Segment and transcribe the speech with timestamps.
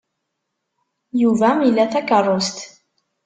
[1.21, 2.57] Yuba ila takeṛṛust.